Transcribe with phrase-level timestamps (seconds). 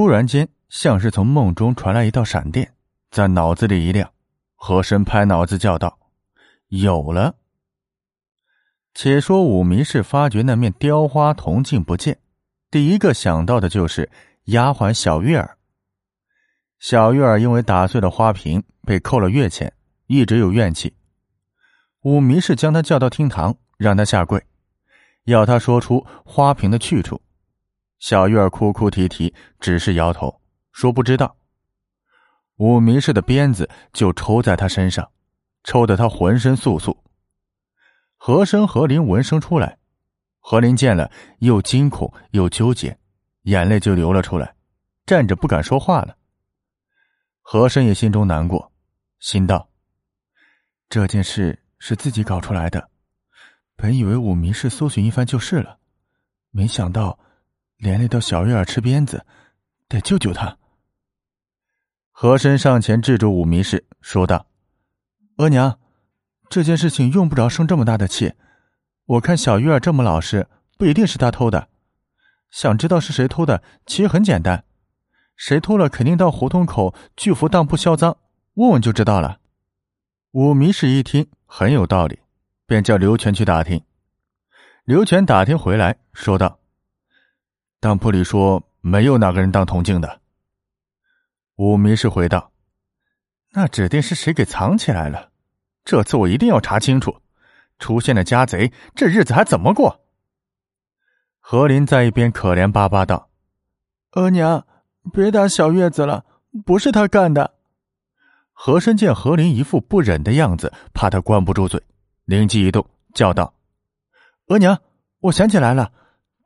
[0.00, 2.72] 突然间，像是从梦中传来一道闪电，
[3.10, 4.10] 在脑子里一亮。
[4.54, 5.98] 和珅拍脑子叫道
[6.72, 7.34] ：“有了！”
[8.96, 12.18] 且说武迷氏发觉那面雕花铜镜不见，
[12.70, 14.10] 第一个想到的就是
[14.44, 15.58] 丫鬟小月儿。
[16.78, 19.70] 小月儿因为打碎了花瓶，被扣了月钱，
[20.06, 20.94] 一直有怨气。
[22.04, 24.42] 武迷氏将他叫到厅堂，让他下跪，
[25.24, 27.20] 要他说出花瓶的去处。
[28.00, 30.40] 小月儿哭哭啼啼，只是摇头，
[30.72, 31.36] 说不知道。
[32.56, 35.06] 武迷氏的鞭子就抽在他身上，
[35.64, 36.96] 抽得他浑身簌簌。
[38.16, 39.76] 和珅、和林闻声出来，
[40.38, 42.98] 和林见了，又惊恐又纠结，
[43.42, 44.54] 眼泪就流了出来，
[45.04, 46.16] 站着不敢说话了。
[47.42, 48.72] 和珅也心中难过，
[49.18, 49.68] 心道：
[50.88, 52.88] 这件事是自己搞出来的，
[53.76, 55.78] 本以为武迷氏搜寻一番就是了，
[56.50, 57.18] 没想到
[57.80, 59.24] 连累到小月儿吃鞭子，
[59.88, 60.58] 得救救他。
[62.12, 64.46] 和珅上前制住武迷氏，说道
[65.38, 65.78] ：“额娘。”
[66.50, 68.34] 这件事情用不着生这么大的气，
[69.06, 71.68] 我看小玉儿这么老实，不一定是他偷的。
[72.50, 74.62] 想知道是谁偷的，其实很简单，
[75.36, 78.14] 谁偷了，肯定到胡同口巨福当铺销赃，
[78.54, 79.38] 问问就知道了。
[80.32, 82.18] 武迷氏一听很有道理，
[82.66, 83.82] 便叫刘全去打听。
[84.84, 86.59] 刘全打听回来，说道
[87.80, 90.20] ：“当铺里说没有哪个人当铜镜的。”
[91.56, 92.52] 武迷是回道
[93.52, 95.30] ：“那指定是谁给藏起来了。”
[95.82, 97.16] 这次我一定要查清楚，
[97.78, 100.00] 出现了家贼，这日子还怎么过？
[101.38, 103.30] 何林在一边可怜巴巴道
[104.12, 104.66] ：“额娘，
[105.12, 106.24] 别打小月子了，
[106.66, 107.54] 不是他干的。”
[108.52, 111.82] 和珅见何林一副不忍的样子，怕他关不住嘴，
[112.26, 113.54] 灵机一动，叫道
[114.48, 114.78] ：“额娘，
[115.20, 115.90] 我想起来了，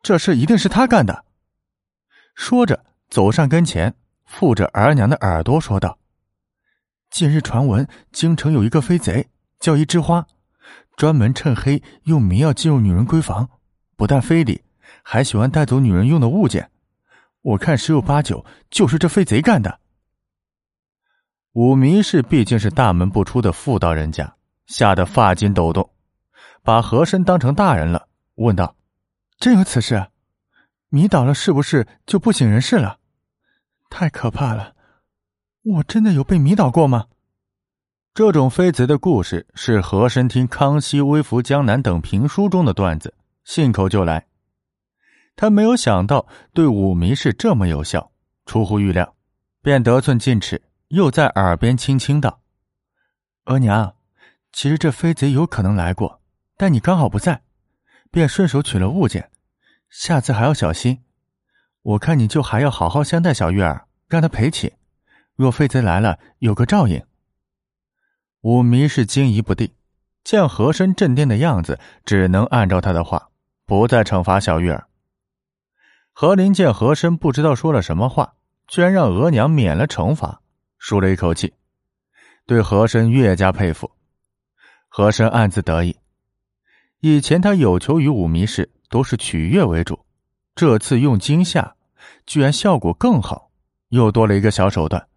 [0.00, 1.23] 这事一定是他干的。”
[2.34, 3.94] 说着，走上跟前，
[4.26, 5.98] 附着儿娘的耳朵说道。
[7.08, 9.28] 近日传闻，京城有一个飞贼，
[9.60, 10.26] 叫一枝花，
[10.96, 13.48] 专门趁黑用迷药进入女人闺房，
[13.96, 14.62] 不但非礼，
[15.02, 16.70] 还喜欢带走女人用的物件。
[17.40, 19.78] 我看十有八九就是这飞贼干的。
[21.52, 24.34] 武迷氏毕竟是大门不出的妇道人家，
[24.66, 25.88] 吓得发筋抖动，
[26.64, 28.74] 把和珅当成大人了，问道
[29.38, 30.08] ：“真有此事？
[30.94, 33.00] 迷倒了是不是就不省人事了？
[33.90, 34.76] 太可怕了！”
[35.64, 37.06] 我真的有被迷倒过吗？
[38.14, 43.12] 这种飞贼的故事是和珅听《康熙微服江南》等评书中的段子，
[43.42, 44.28] 信口就来。
[45.34, 48.12] 他没有想到对武迷是这么有效，
[48.46, 49.16] 出乎预料，
[49.62, 52.40] 便得寸进尺，又在耳边轻轻道
[53.46, 53.96] ：“额娘，
[54.52, 56.20] 其实这飞贼有可能来过，
[56.56, 57.42] 但你刚好不在，
[58.12, 59.28] 便顺手取了物件。
[59.96, 61.04] 下次还要小心。
[61.82, 64.74] 我看你就还要好好相待小月儿，让她赔起。”
[65.36, 67.00] 若飞贼来了，有个照应。
[68.40, 69.72] 武迷是惊疑不定，
[70.24, 73.30] 见和珅镇定的样子，只能按照他的话，
[73.66, 74.88] 不再惩罚小玉儿。
[76.12, 78.34] 何林见和珅不知道说了什么话，
[78.66, 80.40] 居然让额娘免了惩罚，
[80.76, 81.54] 舒了一口气，
[82.46, 83.92] 对和珅越加佩服。
[84.88, 85.96] 和珅暗自得意，
[87.00, 90.06] 以前他有求于武迷氏都是取悦为主，
[90.54, 91.74] 这次用惊吓，
[92.26, 93.50] 居然效果更好，
[93.88, 95.08] 又多了一个小手段。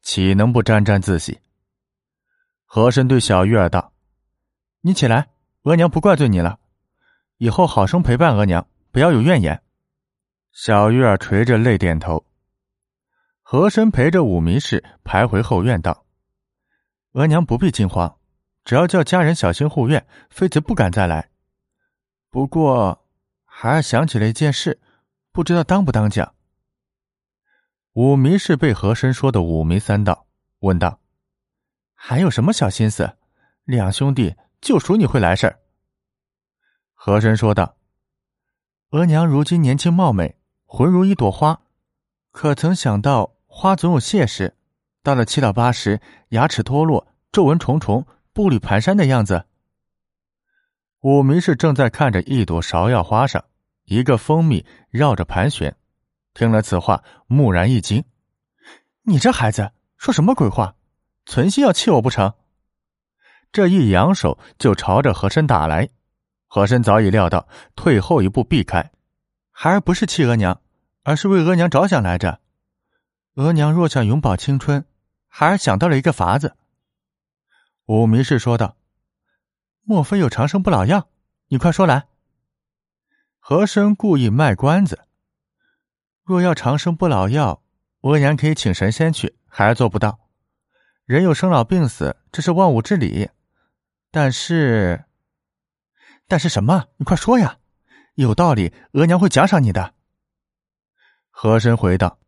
[0.00, 1.40] 岂能不沾沾自喜？
[2.64, 3.92] 和珅对小玉儿道
[4.80, 5.30] ：“你起来，
[5.64, 6.60] 额娘不怪罪你了。
[7.38, 9.60] 以后好生陪伴额娘，不要有怨言。”
[10.54, 12.24] 小玉儿垂着泪点头。
[13.42, 16.06] 和珅陪着武迷氏徘徊后院道
[17.14, 18.18] ：“额娘不必惊慌，
[18.64, 21.28] 只要叫家人小心护院，妃子不敢再来。
[22.30, 23.02] 不过，
[23.58, 24.78] 孩儿想起了一件事，
[25.32, 26.34] 不知道当不当讲。”
[27.94, 30.26] 武迷是被和珅说的五迷三道，
[30.58, 31.00] 问道
[31.96, 33.16] ：“还有什么小心思？
[33.64, 35.58] 两兄弟就属你会来事儿。”
[36.92, 37.78] 和珅说道
[38.92, 41.62] ：“额娘如今年轻貌美，浑如一朵花，
[42.32, 44.54] 可曾想到花总有谢时，
[45.02, 45.98] 到了七老八十，
[46.28, 49.46] 牙齿脱落，皱纹重重，步履蹒跚的样子？”
[51.00, 53.44] 武迷是正在看着一朵芍药花上，
[53.86, 55.74] 一个蜂蜜绕着盘旋。
[56.34, 58.04] 听了此话，蓦然一惊
[59.02, 60.74] ：“你这孩子说什么鬼话？
[61.24, 62.34] 存心要气我不成？”
[63.50, 65.88] 这一扬手就朝着和珅打来。
[66.48, 68.92] 和珅早已料到，退后一步避开。
[69.50, 70.60] 孩儿不是气额娘，
[71.02, 72.40] 而是为额娘着想来着。
[73.34, 74.84] 额娘若想永葆青春，
[75.28, 76.56] 孩儿想到了一个法子。
[77.86, 78.76] 武迷氏说道
[79.82, 81.08] ：“莫非有长生不老药？
[81.48, 82.06] 你快说来。”
[83.48, 85.06] 和珅故意卖关子。
[86.24, 87.62] 若要长生不老药，
[88.00, 90.18] 额娘可以请神仙去，孩儿做不到。
[91.04, 93.30] 人有生老病死，这是万物之理。
[94.10, 95.04] 但是，
[96.26, 96.86] 但是什么？
[96.96, 97.58] 你快说呀！
[98.16, 99.94] 有道理，额娘会奖赏你的。
[101.30, 102.18] 和珅回道：“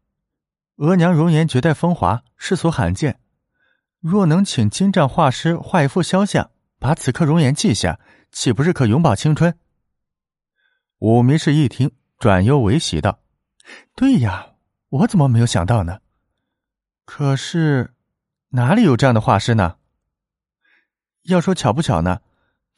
[0.78, 3.18] 额娘容颜绝代风华，世所罕见。
[3.98, 7.98] 若能请精湛画师画一幅肖像，把此刻容颜记下，
[8.30, 9.58] 岂不是可永葆青春？”
[10.98, 13.20] 武迷氏一听，转忧为喜道
[13.94, 14.54] ：“对呀，
[14.88, 16.00] 我怎么没有想到呢？
[17.04, 17.94] 可是……”
[18.50, 19.76] 哪里有这样的画师呢？
[21.24, 22.22] 要说巧不巧呢，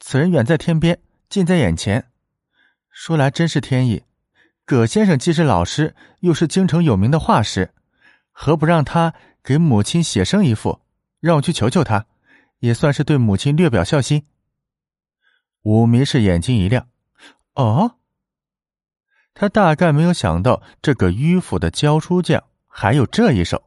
[0.01, 2.11] 此人远在天边，近在眼前。
[2.89, 4.03] 说来真是天意，
[4.65, 7.73] 葛先生既是老师，又是京城有名的画师，
[8.31, 10.81] 何不让他给母亲写生一幅，
[11.21, 12.05] 让我去求求他，
[12.59, 14.25] 也算是对母亲略表孝心。
[15.61, 16.89] 武迷是眼睛一亮，
[17.53, 17.95] 哦，
[19.33, 23.63] 他大概没有想到这个迂腐的教书匠还有这一手，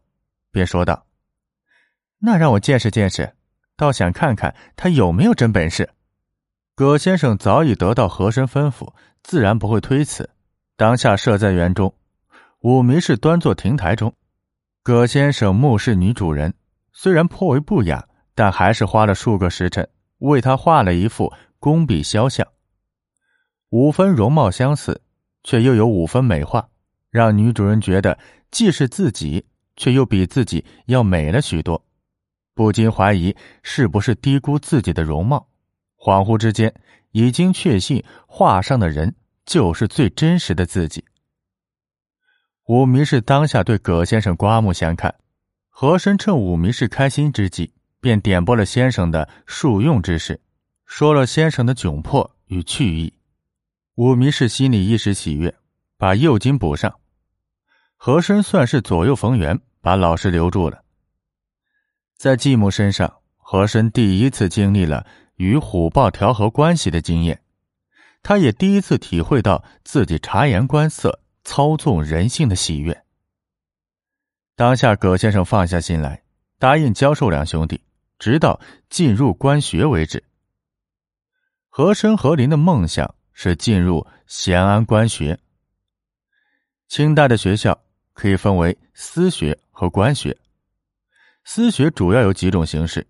[0.50, 1.06] 便说道。
[2.18, 3.34] 那让我见识见识，
[3.76, 5.90] 倒想看看他有没有真本事。
[6.74, 10.30] 葛先生早已得到和珅吩咐，自然不会推辞。
[10.76, 11.94] 当下设在园中，
[12.60, 14.12] 武迷是端坐亭台中。
[14.82, 16.52] 葛先生目视女主人，
[16.92, 19.88] 虽然颇为不雅，但还是花了数个时辰
[20.18, 22.46] 为她画了一幅工笔肖像。
[23.70, 25.00] 五分容貌相似，
[25.44, 26.68] 却又有五分美化，
[27.10, 28.18] 让女主人觉得
[28.50, 29.46] 既是自己，
[29.76, 31.84] 却又比自己要美了许多。
[32.54, 35.48] 不禁怀疑是不是低估自己的容貌，
[35.96, 36.74] 恍惚之间
[37.12, 39.14] 已经确信画上的人
[39.44, 41.04] 就是最真实的自己。
[42.66, 45.14] 武迷是当下对葛先生刮目相看，
[45.68, 50.40] 和珅趁武迷是开心之际，便点拨了先生的术用之事，
[50.86, 53.12] 说了先生的窘迫与去意。
[53.96, 55.54] 武迷是心里一时喜悦，
[55.96, 56.98] 把右筋补上。
[57.96, 60.82] 和珅算是左右逢源，把老师留住了。
[62.16, 65.06] 在继母身上，和珅第一次经历了
[65.36, 67.40] 与虎豹调和关系的经验，
[68.20, 73.04] 他也第一次体会到自己察言观色、操纵人性的喜悦。
[74.56, 76.24] 当下，葛先生放下心来，
[76.58, 77.80] 答应教授两兄弟，
[78.18, 78.60] 直到
[78.90, 80.24] 进入官学为止。
[81.68, 85.38] 和珅、和林的梦想是进入咸安官学。
[86.88, 87.78] 清代的学校
[88.14, 90.34] 可以分为私学和官学。
[91.44, 93.06] 私学主要有几种形式：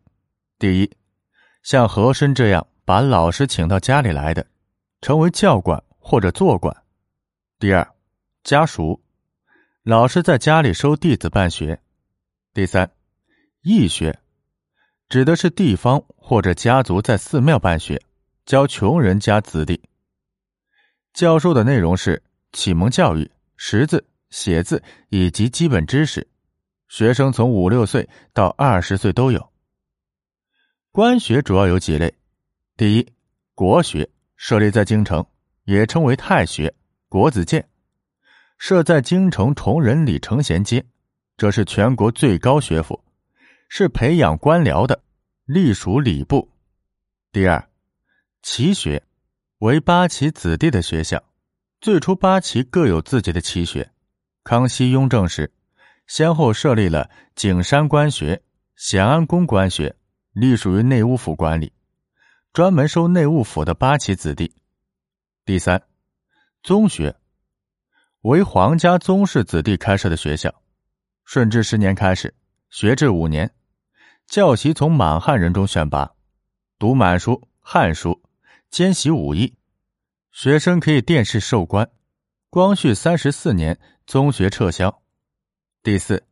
[0.58, 0.90] 第一，
[1.62, 4.44] 像和珅这样把老师请到家里来的，
[5.00, 6.74] 成为教官或者做官；
[7.60, 7.86] 第二，
[8.42, 9.00] 家塾，
[9.84, 11.76] 老师在家里收弟子办学；
[12.52, 12.90] 第三，
[13.62, 14.18] 义学，
[15.08, 18.02] 指的是地方或者家族在寺庙办学，
[18.46, 19.80] 教穷人家子弟。
[21.14, 22.20] 教授的内容是
[22.52, 26.26] 启蒙教育、识字、写字以及基本知识。
[26.88, 29.52] 学生从五六岁到二十岁都有。
[30.90, 32.12] 官学主要有几类：
[32.76, 33.12] 第一，
[33.54, 35.24] 国学设立在京城，
[35.64, 36.72] 也称为太学、
[37.08, 37.64] 国子监，
[38.58, 40.84] 设在京城崇仁里承贤街，
[41.36, 43.00] 这是全国最高学府，
[43.68, 45.00] 是培养官僚的，
[45.44, 46.48] 隶属礼部。
[47.32, 47.68] 第二，
[48.42, 49.02] 旗学
[49.64, 51.24] 为八旗子弟的学校，
[51.80, 53.90] 最初八旗各有自己的旗学，
[54.42, 55.50] 康熙、雍正时。
[56.06, 58.42] 先后设立了景山官学、
[58.76, 59.96] 咸安宫官学，
[60.34, 61.72] 隶属于内务府管理，
[62.52, 64.54] 专门收内务府的八旗子弟。
[65.46, 65.82] 第三，
[66.62, 67.16] 宗学
[68.20, 70.54] 为皇家宗室子弟开设的学校，
[71.24, 72.34] 顺治十年开始，
[72.68, 73.50] 学制五年，
[74.26, 76.12] 教习从满汉人中选拔，
[76.78, 78.20] 读满书、汉书，
[78.68, 79.54] 兼习武艺，
[80.34, 81.88] 学生可以殿试授官。
[82.50, 85.00] 光绪三十四年，宗学撤销。
[85.80, 86.24] 第四，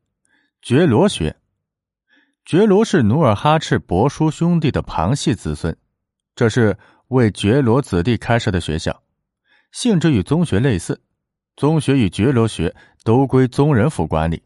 [0.61, 1.37] 觉罗学，
[2.45, 5.77] 觉罗是努尔哈赤伯叔兄弟的旁系子孙，
[6.35, 6.77] 这是
[7.09, 9.05] 为觉罗子弟开设的学校，
[9.71, 11.01] 性质与宗学类似，
[11.55, 14.43] 宗学与觉罗学都归宗人府管理。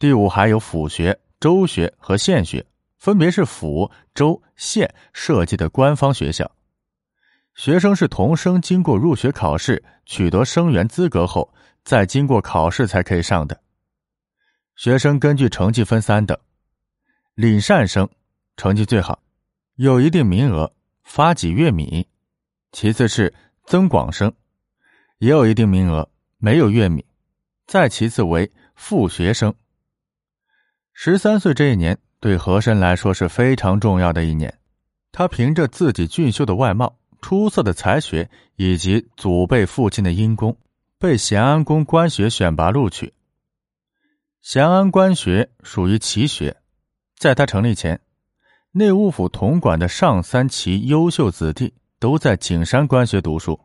[0.00, 2.66] 第五，还有府学、州学和县学，
[2.98, 6.50] 分别是府、州、县设计的官方学校，
[7.56, 13.58] 学生是童生，经过入学考试，取得生源资格后，再经过考试才可以上的。
[14.74, 16.38] 学生根据成绩分三等，
[17.34, 18.06] 领善生
[18.58, 19.18] 成绩最好，
[19.76, 20.70] 有一定名额
[21.02, 22.06] 发几月米；
[22.72, 23.32] 其次是
[23.64, 24.30] 增广生，
[25.16, 27.02] 也有一定名额没有月米；
[27.66, 29.54] 再其次为副学生。
[30.92, 34.58] 十三岁这一年对和珅来说是非常重要的一年，
[35.10, 40.56] 他凭着自己俊秀的外貌、出色的才学以及祖辈父亲的因功，
[40.98, 43.12] 被咸安宫官学选拔录取。
[44.42, 46.56] 咸安官学属于奇学，
[47.18, 48.00] 在他成立前，
[48.70, 53.58] 内务府统管的上三旗优秀子弟都在景山官学读书。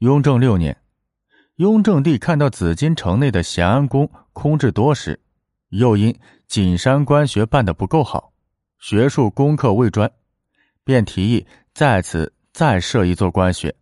[0.00, 0.76] 雍正六年，
[1.54, 5.18] 雍正帝看到紫禁城内的咸安宫空置多时，
[5.70, 6.14] 又因
[6.46, 8.34] 景山官学办得不够好，
[8.78, 10.12] 学术功课未专，
[10.84, 13.74] 便提议在此再设一座官学。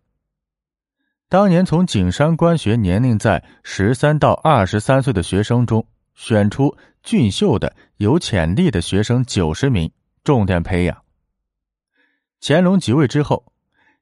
[1.29, 9.89] 当年从景山官学年龄在十三到二十三岁的学生中选出俊秀的、有潜力的学生九十名，
[10.25, 11.03] 重点培养。
[12.41, 13.45] 乾隆即位之后，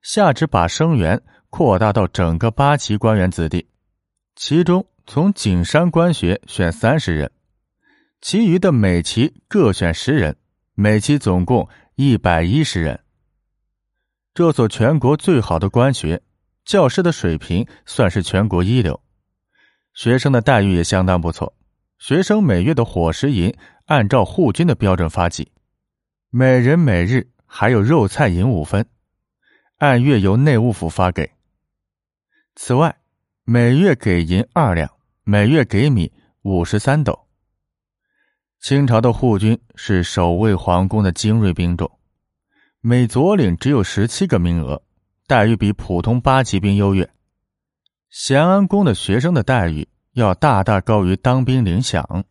[0.01, 1.21] 下旨把生源
[1.51, 3.67] 扩大到整个八旗官员子弟，
[4.35, 7.31] 其中从景山官学选三十人，
[8.21, 10.35] 其余的每旗各选十人，
[10.73, 12.99] 每期总共一百一十人。
[14.33, 16.21] 这所全国最好的官学。
[16.65, 19.01] 教师的水平算是全国一流，
[19.93, 21.53] 学生的待遇也相当不错。
[21.99, 23.53] 学生每月的伙食银
[23.85, 25.51] 按照户均的标准发给，
[26.29, 28.85] 每人每日还有肉菜银五分，
[29.77, 31.29] 按月由内务府发给。
[32.55, 32.95] 此外，
[33.43, 34.89] 每月给银二两，
[35.25, 36.13] 每月给米
[36.43, 37.27] 五十三斗。
[38.61, 41.91] 清朝的护军是守卫皇宫的精锐兵种，
[42.85, 44.83] 每左领只有十七个名额。
[45.25, 47.09] 待遇比普通八旗兵优越，
[48.09, 52.25] 咸安宫的学生的待遇要大大高于当兵领饷。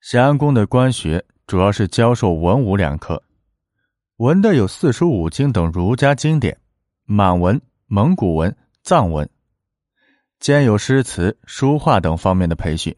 [0.00, 3.20] 咸安宫的官学主要是教授文武两科，
[4.18, 6.56] 文的有四书五经等儒家经典，
[7.04, 9.28] 满文、蒙古文、藏文，
[10.38, 12.94] 兼有诗词、书画等方面的培训；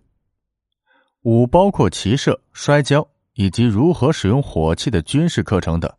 [1.22, 5.90] 武包括骑射、摔跤以及如何使用火器的军事课程等。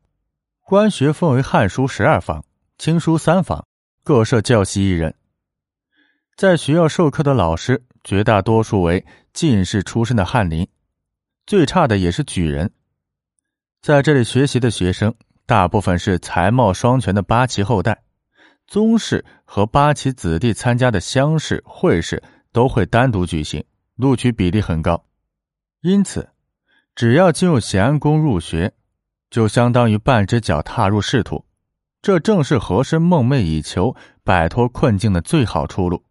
[0.65, 2.46] 官学分为汉书十二房、
[2.77, 3.67] 清书三房，
[4.01, 5.13] 各设教习一人。
[6.38, 10.65] 在学校授课的老师绝大多数为进士出身的翰林，
[11.46, 12.72] 最差的也是举人。
[13.82, 15.13] 在这里学习的学生
[15.46, 18.01] 大部分是才貌双全的八旗后代，
[18.65, 23.62] 宗室和八旗子弟参加的乡试、会试都会单独举行，
[23.98, 25.05] 录取比例很高。
[25.82, 26.29] 因此，
[26.96, 28.74] 只要进入咸安宫入学。
[29.34, 31.44] 就相当于半只脚踏入仕途，
[32.04, 36.04] 这正是和珅梦寐以求、摆脱困境的最好出路。